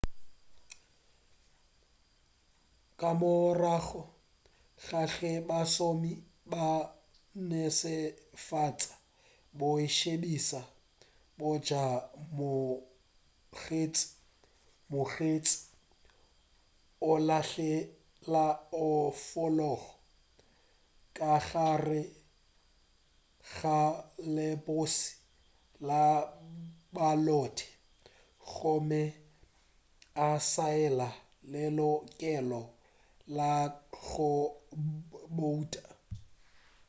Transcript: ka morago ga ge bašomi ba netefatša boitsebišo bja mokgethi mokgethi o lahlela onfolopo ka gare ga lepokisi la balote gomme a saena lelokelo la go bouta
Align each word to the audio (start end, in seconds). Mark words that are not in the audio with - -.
ka 2.99 3.09
morago 3.19 4.01
ga 4.85 5.01
ge 5.13 5.31
bašomi 5.47 6.13
ba 6.51 6.67
netefatša 7.49 8.93
boitsebišo 9.59 10.61
bja 11.37 11.85
mokgethi 12.37 14.05
mokgethi 14.91 15.57
o 17.09 17.11
lahlela 17.27 18.45
onfolopo 18.89 19.89
ka 21.17 21.33
gare 21.47 22.01
ga 23.55 23.79
lepokisi 24.35 25.09
la 25.87 26.05
balote 26.95 27.65
gomme 28.51 29.03
a 30.25 30.27
saena 30.51 31.09
lelokelo 31.51 32.61
la 33.37 33.51
go 34.07 34.31
bouta 35.35 35.81